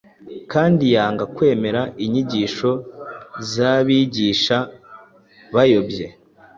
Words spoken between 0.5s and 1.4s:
kandi yanga